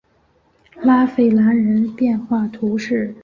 [0.81, 3.13] 拉费兰人口变化图示